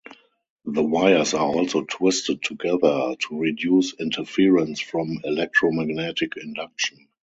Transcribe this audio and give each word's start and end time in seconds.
The 0.65 0.81
wires 0.81 1.35
are 1.35 1.45
also 1.45 1.83
twisted 1.83 2.41
together, 2.41 3.13
to 3.19 3.37
reduce 3.39 3.93
interference 3.99 4.79
from 4.79 5.19
electromagnetic 5.23 6.37
induction. 6.37 7.07